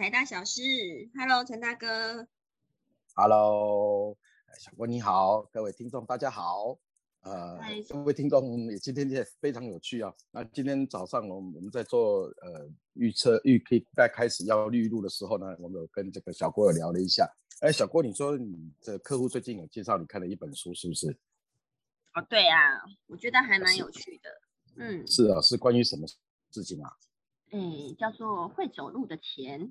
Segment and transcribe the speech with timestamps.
[0.00, 0.62] 财大小事。
[1.14, 2.26] Hello，陈大哥。
[3.14, 4.16] Hello，
[4.58, 6.78] 小郭你好，各位听众大家好。
[7.20, 10.10] 呃，各位听众，今天也非常有趣啊。
[10.30, 17.30] 那今天早上我们我们在做呃预测预可以在开始要预录的时候呢，我们有跟这个小郭有聊了一下。
[17.60, 21.14] 哎，小郭，你说你的客户最近有介绍你看了一本书，是不是？
[22.14, 22.56] 哦，对啊，
[23.06, 24.30] 我觉得还蛮有趣的。
[24.76, 26.06] 嗯，是啊，是关于什么
[26.52, 26.90] 事情啊？
[27.50, 27.58] 哎，
[27.98, 29.70] 叫做会走路的钱。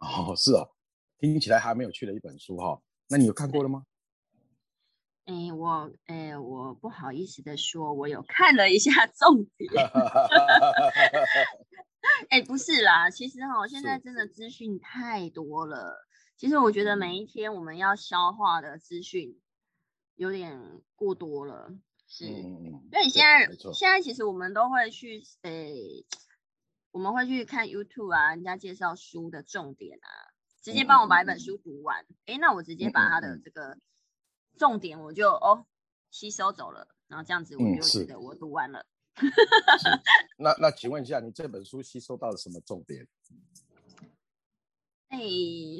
[0.04, 0.70] 哦，是哦，
[1.18, 2.80] 听起来还没有去的一本书哈。
[3.08, 3.84] 那你有看过了吗？
[5.26, 9.70] 哎，我哎，我不好意思的说，我有看了一下重点。
[12.30, 16.08] 哎，不是啦，其实哈，现在真的资讯太多了。
[16.36, 19.38] 其实我觉得每一天我们要消化的资讯
[20.16, 21.70] 有点过多了。
[22.08, 26.04] 是，因为现在现在其实我们都会去诶。
[26.92, 30.08] 我们会去看 YouTube 啊，人家介绍书的重点啊，
[30.60, 32.04] 直接帮我把一本书读完。
[32.26, 33.78] 哎，那我直接把它的这个
[34.56, 35.66] 重点我就哦
[36.10, 38.86] 吸收走了，然后这样子我就觉得我读完了。
[40.38, 43.06] 那那请问一下，你这本书吸收到了什么重点？
[45.10, 45.18] 哎，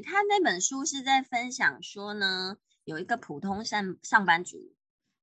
[0.05, 4.75] 他那本书是在分享说呢，有一个普通上上班族，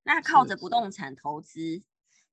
[0.03, 1.81] 那靠着不动产投资，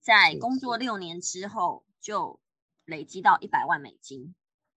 [0.01, 2.41] 在工作六年之后就。
[2.85, 4.35] 累积到一百万美金，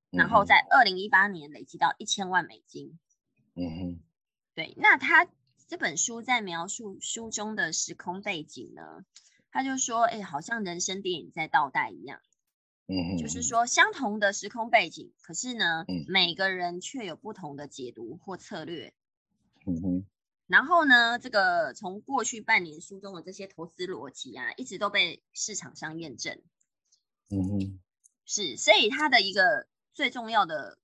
[0.10, 3.00] 然后在二零一八年累积到一千万美金。
[3.56, 4.00] 嗯哼，
[4.54, 4.74] 对。
[4.78, 5.28] 那他
[5.68, 9.06] 这本书在描述书中的时空背景呢？
[9.50, 12.22] 他就说：“哎，好像人生电影在倒带一样。”
[12.88, 18.94] 嗯哼，就是说相同的时空背景，可是呢，每个人却有不同的解读或策略。
[19.66, 20.06] 嗯哼。
[20.46, 26.42] 然后呢，这个从过去半年书中的这些投资逻辑啊，一直都被市场上验证。
[27.30, 27.80] 嗯哼。
[28.30, 30.78] 是，所以它的一个最重要的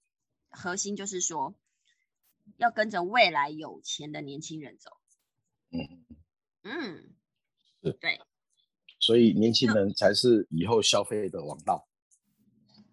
[0.50, 1.54] 核心就是说，
[2.56, 4.98] 要跟着未来有钱的年轻人走。
[5.70, 6.06] 嗯
[6.64, 7.14] 嗯，
[7.82, 8.22] 是，对，
[8.98, 11.86] 所以年轻人才是以后消费的王道。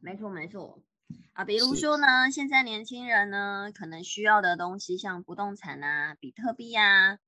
[0.01, 0.83] 没错没错
[1.33, 7.21] 啊，比如说呢，现在年轻人呢，可能需要的东西像不动产啊、比特币啊，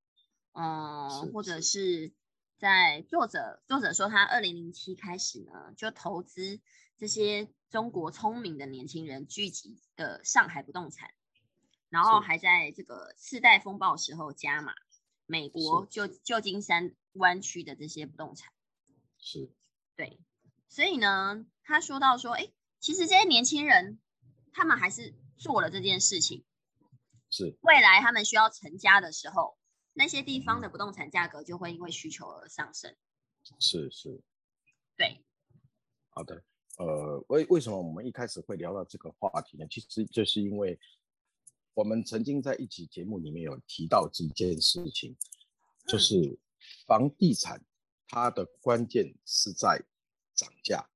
[0.54, 2.12] 嗯，或者是
[2.58, 6.60] 在作者作者说他二零零七开始呢就投资。
[7.02, 11.12] 这些中国聪明的年轻人聚集的上海不动产，
[11.88, 14.72] 然后还在这个次贷风暴时候加码
[15.26, 18.52] 美国旧旧金山湾区的这些不动产，
[19.18, 19.50] 是，
[19.96, 20.20] 对，
[20.68, 24.00] 所以呢，他说到说，哎，其实这些年轻人
[24.52, 26.44] 他们还是做了这件事情，
[27.30, 29.58] 是，未来他们需要成家的时候，
[29.92, 32.94] 那些地方的不动产价格就会因为需求而上升，
[33.58, 34.22] 是是，
[34.96, 35.24] 对，
[36.10, 36.44] 好的。
[36.78, 39.66] 呃，为为什么我们一开始会聊到这个话题呢？
[39.70, 40.78] 其实就是因为
[41.74, 45.14] 我们曾经在一起节目里面有提到这件事情，
[45.86, 46.38] 就是
[46.86, 47.62] 房地产
[48.08, 49.84] 它的关键是在
[50.34, 50.88] 涨价，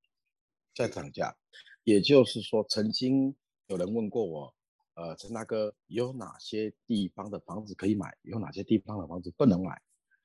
[0.74, 1.36] 在涨价。
[1.84, 3.36] 也就是说，曾经
[3.66, 4.54] 有人问过我，
[4.94, 8.16] 呃，陈大哥，有哪些地方的房子可以买？
[8.22, 9.80] 有哪些地方的房子不能买？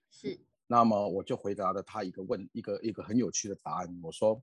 [0.09, 0.39] 是。
[0.65, 4.41] 那么我就回答了他一个问，一个一个很有趣的答案，我说。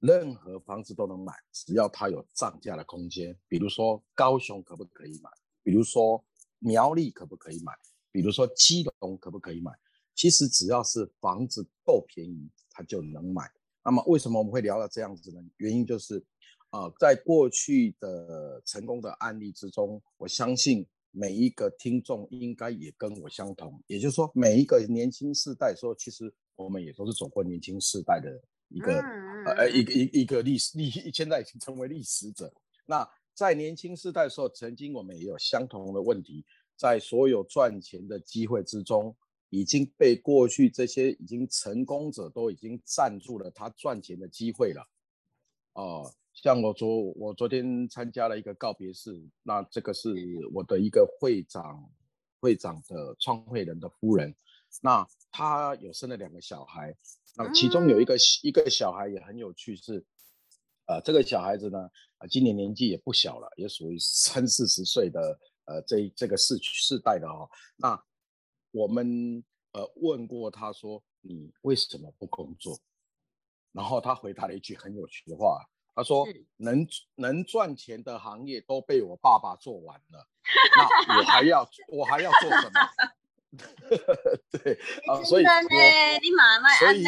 [0.00, 3.36] 任何房子都能买，只要它有涨价的空间。
[3.48, 5.30] 比如说高雄可不可以买？
[5.62, 6.24] 比如说
[6.58, 7.72] 苗栗可不可以买？
[8.12, 9.72] 比如说基隆可不可以买？
[10.14, 13.50] 其实只要是房子够便宜，它就能买。
[13.84, 15.40] 那么为什么我们会聊到这样子呢？
[15.58, 16.24] 原因就是，
[16.70, 23.82] 啊，在过去的成功的案例之中，我相信每一个听众应该也跟我相同。
[23.86, 29.02] 也就是说，每一个年轻世代说，其实我们也都是走过年轻世代的一个。
[29.46, 32.52] 呃，一个一一个历史历，现在已经成为历史者。
[32.84, 36.44] 那在年轻时代的时候，曾经我们也有相同的问题，
[36.74, 39.14] 在所有赚钱的机会之中，
[39.50, 44.84] 已经被过去这些已经成功者都已经占住了他赚钱的机会了。
[45.74, 50.12] 哦，像我昨我昨天参加了一个告别式，那这个是
[50.52, 51.88] 我的一个会长，
[52.40, 54.34] 会长的创会人的夫人，
[54.82, 56.96] 那他有生了两个小孩。
[57.38, 60.02] 那其中有一个一个小孩也很有趣，是，
[60.86, 61.78] 呃，这个小孩子呢，
[62.16, 67.46] 啊，今年年纪也不小了，也属于三四十岁的，呃，这这个世世代的哦。
[67.76, 68.02] 那
[68.70, 72.80] 我们呃问过他说，你为什么不工作？
[73.72, 75.62] 然后他回答了一句很有趣的话，
[75.94, 76.26] 他说，
[76.56, 76.86] 能
[77.16, 80.26] 能赚钱的行业都被我爸爸做完了，
[80.74, 82.80] 那我还要我还要做什么？
[84.50, 85.44] 对啊，所以，
[86.22, 87.04] 你妈妈所以，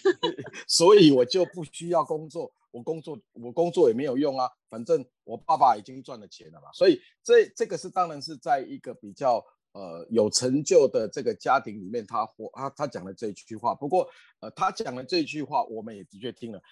[0.66, 6.68] 所以我就不需要工作，我工作我工作也没有用啊，反正我爸爸已经赚了钱了嘛。
[6.72, 13.74] 所以这这个是当然是在一个比较呃有成就的这个家庭里面，他或他他讲的这一句话。
[13.74, 14.08] 不过
[14.40, 16.62] 呃他讲的这一句话，我们也的确听了。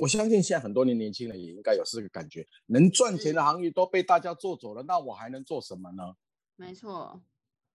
[0.00, 6.14] 我相信现在很多年年轻人也应该有这个感觉，能赚钱的行业都被大家做走了，那我还能做什么呢？
[6.56, 7.20] 没错。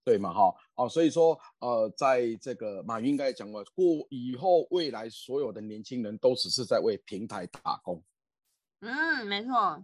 [0.04, 8.02] 对嘛哈哦，所以说呃，在这个马云应该讲过，过以后未来所有的年轻人都只是在为平台打工。
[8.80, 9.82] 嗯，没错。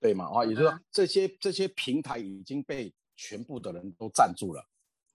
[0.00, 4.66] 对嘛啊，也就是说这些这些平台已经被全部的人都占住了，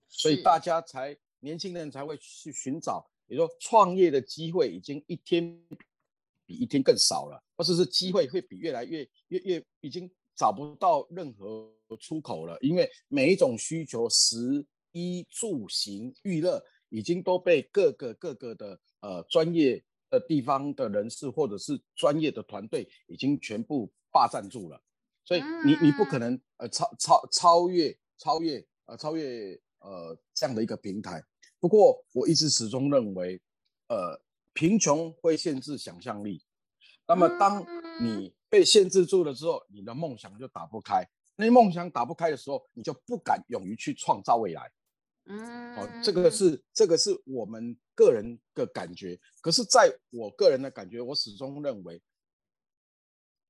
[0.07, 5.59] 所以大家才年轻人才会去寻找，比如说创业的机会已经一天
[6.45, 10.07] 比一天更少了，或者是机会会比越来越越越已经。
[10.35, 24.81] 找不到任何出口了，因为每一种需求，食衣住行娱乐，已经都被各个各个的呃专业的地方的人士或者是专业的团队已经全部霸占住了，
[25.25, 31.24] 所以你你不可能呃超超超越超越呃超越呃这样的一个平台。
[31.59, 33.41] 不过我一直始终认为，
[33.88, 34.19] 呃，
[34.53, 36.44] 贫穷会限制想象力。
[37.07, 37.65] 那么当
[38.01, 41.03] 你被限制住了之后，你的梦想就打不开。
[41.35, 44.71] 那梦想打不开的时候，你就不敢勇于去创造未来。
[45.25, 49.19] 嗯，哦，这个是这个是我们个人的感觉。
[49.41, 52.00] 可是，在我个人的感觉，我始终认为，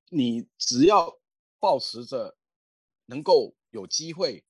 [0.08, 1.14] 你只要
[1.60, 2.38] 保持着
[3.04, 4.42] 能够有机会，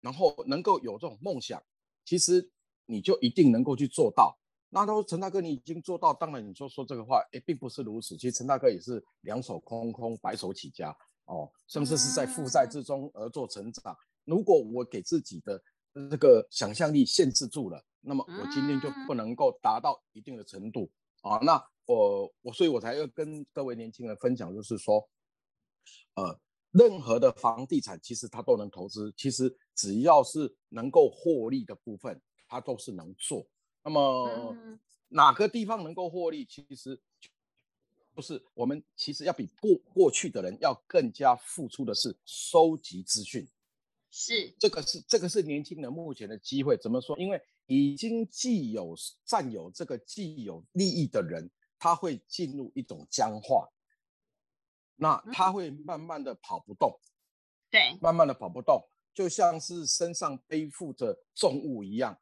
[0.00, 1.60] 然后能够有这种梦想，
[2.04, 2.52] 其实
[2.86, 4.38] 你就一定能够去做到。
[4.70, 8.16] 那他说陈大哥，你已经做到，当然你说说这个话，哎，并不是如此。
[8.16, 10.94] 其实陈大哥也是两手空空，白手起家
[11.24, 13.96] 哦，甚至是在负债之中而做成长。
[14.24, 15.62] 如果我给自己的
[16.10, 20.90] 这个想象力限制住了，那么我今天就不能够达到一定的程度
[21.22, 21.38] 啊。
[21.38, 25.08] 那我我所以我才要跟各位年轻人分享，就是说，
[26.14, 26.38] 呃，
[26.72, 33.46] 任何的房地产其实它都能投资，其实只要是能够获利的部分，它都是能做。
[33.88, 34.54] 那么
[35.08, 36.44] 哪个地方能够获利？
[36.44, 37.00] 其实
[38.14, 43.48] 不是我们，其实要比过过去的人要更加付出的是收集资讯。
[44.10, 46.76] 是这个是这个是年轻人目前的机会。
[46.76, 47.16] 怎么说？
[47.18, 48.94] 因为已经既有
[49.24, 53.70] 占有这个既有利益的人，他会进入一种僵化，
[54.96, 57.00] 那他会慢慢的跑不动。
[57.70, 58.82] 对，慢慢的跑不动，
[59.14, 62.20] 就像是身上背负着重物一样，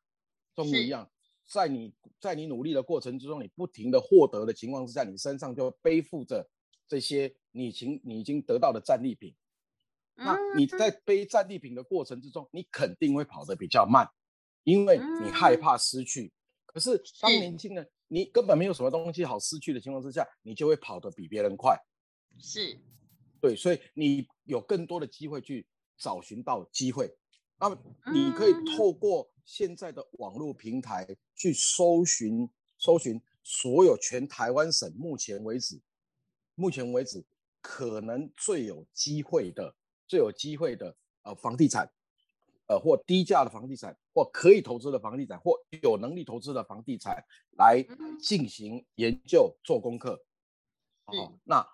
[0.54, 1.10] 重物一样。
[1.46, 6.48] 在你在你努力的过程之中，你不停的获得的情况之下，你身上就背负着
[6.88, 9.34] 这些你情你已经得到的战利品。
[10.14, 14.08] 那你在背战利品的过程之中，你肯定会跑得比较慢，
[14.64, 16.32] 因为你害怕失去。
[16.64, 21.78] 可是当年轻人，你根本没有什么东西好失去的情况之下，你就会跑得比别人快。
[22.38, 22.78] 是，
[23.40, 25.66] 对，所以你有更多的机会去
[25.98, 27.14] 找寻到机会。
[27.58, 27.78] 那么
[28.12, 35.80] 你可以透过现在的网络平台去搜寻搜寻所有全台湾省目前为止，
[36.54, 37.24] 目前为止
[37.62, 39.74] 可能最有机会的、
[40.06, 41.90] 最有机会的呃房地产，
[42.68, 47.82] 呃或低价的房地产，或可以投资的房地产，或有能力投资的房地产来
[48.20, 50.22] 进行研究做功课。
[51.06, 51.66] 哦，那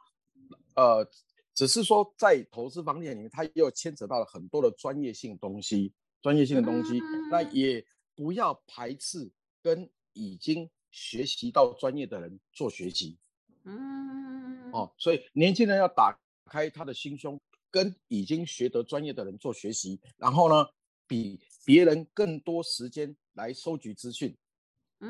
[0.77, 1.11] 呃。
[1.55, 5.93] 只是说，在投资房地产里面，它又牵扯到了很多的专业性东西，
[6.23, 6.99] 专业性的东西，
[7.31, 9.31] 那也不要排斥
[9.63, 13.19] 跟已经学习到专业的人做学习。
[13.65, 17.39] 嗯，哦，所以年轻人要打开他的心胸，
[17.71, 20.67] 跟已经学得专业的人做学习，然后呢，
[21.07, 24.35] 比别人更多时间来收集资讯。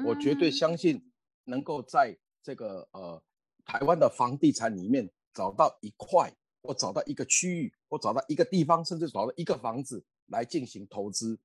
[0.04, 1.12] 我绝对相信，
[1.44, 3.22] 能够在这个呃
[3.64, 5.08] 台湾的房地产里面。
[5.34, 11.38] 找到一块，或找到一个区域，或找到一个地方，甚至找到一个房子来进行投资，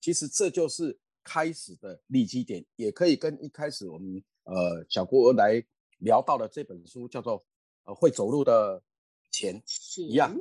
[0.00, 5.62] 其实这就是开始的利基点，也可以跟一开始我们呃小郭来
[5.98, 7.44] 聊到的这本书叫做
[7.84, 8.82] 呃会走路的
[9.30, 9.62] 钱
[9.96, 10.34] 一样，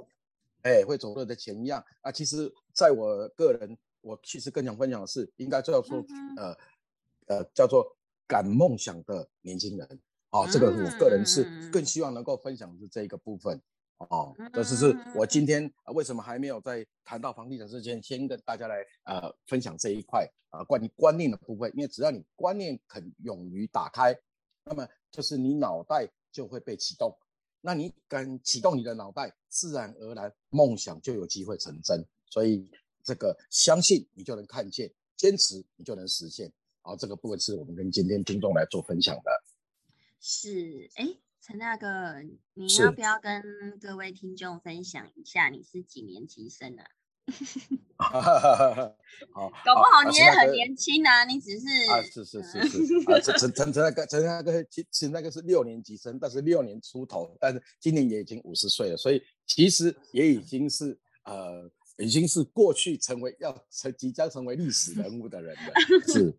[0.61, 2.11] 哎，会走路的钱一样啊。
[2.11, 6.05] 其实在我个人，我其实更想分享的是，应该叫做
[6.37, 6.57] 呃
[7.27, 10.01] 呃叫做敢梦想的年轻人。
[10.31, 13.59] 哦，这个我个人是更希望能够分享的是这一个部分
[13.97, 14.35] 哦。
[14.53, 21.71] 这是是我今天为什么还没有在谈到房地产之前，先跟大家来呃分享这一块啊关于观念的部分。
[21.75, 24.15] 因为只要你观念肯勇于打开，
[24.65, 27.17] 那么就是你脑袋就会被启动。
[27.61, 32.05] 那你敢启动你的脑袋，自然而然梦想就有机会成真。
[32.29, 32.69] 所以
[33.03, 36.49] 这个相信你就能看见，坚持你就能实现。
[36.81, 39.38] 好，这个部分是我们跟今天听众来做分享的。
[40.21, 41.07] 是，哎，
[41.41, 41.87] 陈大哥，
[42.53, 46.85] 你要不要跟各位听众分享一下你是几年级生啊？
[49.31, 50.75] 好，搞不好你也很年。
[50.75, 65.73] 轻啊，你只是啊，是是是是，啊，陈陈陈陈那个陈大哥其其实那个是六年级生，但是六年出头，但是今年也已经五十岁了，所以其实也已经是呃，已经是过去成为要成即将成为历史人物的人了，
[66.11, 66.33] 是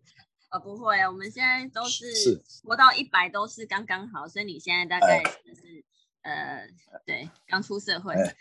[0.51, 5.83] 哦，不会，我们现在都是是活到一百都是刚刚好，所以你现在大概就是
[6.23, 6.67] 呃，
[7.05, 8.35] 对，刚出社会，哎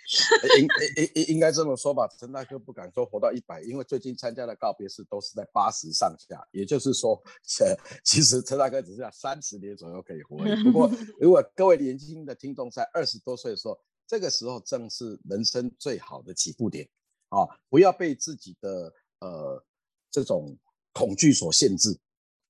[0.58, 7.14] 应应应应该这么说吧，陈大哥不敢说活到一百，因为最近参加的告别式都是在八十上下，也就是说，
[7.60, 10.36] 呃，其实陈大哥只剩下三十年左右可以活。
[10.64, 10.90] 不过，
[11.20, 16.88] 如果各位年轻的听众在二十多岁的时候，这个时候正是人生最好的起步点
[17.28, 17.46] 啊！
[17.68, 19.64] 不要被自己的呃
[20.10, 20.58] 这种
[20.92, 21.98] 恐惧所限制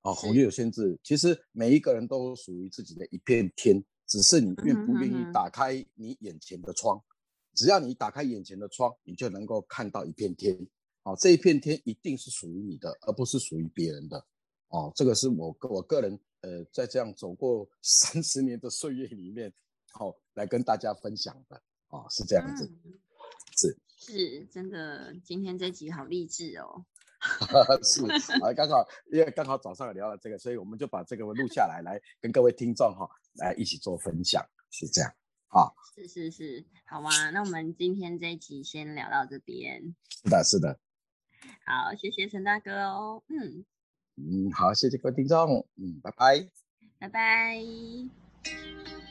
[0.01, 0.99] 啊，是恐惧有限制。
[1.03, 7.01] 其实每一个人都属于自己的一片天，只是你愿不愿意打开你眼前的窗。
[7.53, 10.57] 只要你打开眼前的窗，你就能够看到一片天。
[11.03, 14.25] 哦，这一片天一定是属于你的，而不是属于别人的。
[14.69, 19.51] 哦，这个是我个我个人呃，在这样走过 三十年的岁月里面，
[19.91, 21.61] 好、来跟大家分享的。
[21.89, 22.65] 哦，是这样子。
[22.85, 22.99] 嗯，
[23.57, 26.85] 是是真的，今天这集好励志哦。
[27.83, 28.03] 是
[28.41, 35.13] 啊，刚好因为刚好早上聊了这个，所以我们就把这个录下来，来跟各位听众哈、来一起做分享，是这样。
[35.93, 39.93] 是是是，好啊，那我们今天这一集先聊到这边。
[40.09, 40.79] 是的，是的。
[41.65, 43.65] 好，谢谢陈大哥哦，嗯，
[44.15, 46.47] 嗯，好，谢谢各位听众，嗯，拜拜。
[46.97, 49.10] 拜拜。